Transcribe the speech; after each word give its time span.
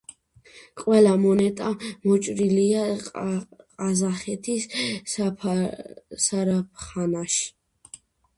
ყველა 0.83 1.09
მონეტა 1.25 1.67
მოჭრილია 2.05 2.85
ყაზახეთის 3.09 4.67
ზარაფხანაში. 5.19 7.47